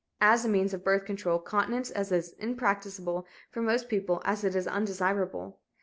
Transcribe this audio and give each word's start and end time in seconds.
As 0.19 0.43
a 0.43 0.49
means 0.49 0.73
of 0.73 0.83
birth 0.83 1.05
control, 1.05 1.37
continence 1.37 1.91
is 1.91 2.11
as 2.11 2.31
impracticable 2.39 3.27
for 3.51 3.61
most 3.61 3.87
people 3.87 4.19
as 4.25 4.43
it 4.43 4.55
is 4.55 4.65
undesirable. 4.65 5.59